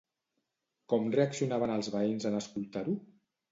Com 0.93 1.05
reaccionaven 1.17 1.75
els 1.75 1.93
veïns 1.99 2.29
en 2.33 2.41
escoltar-ho? 2.43 2.99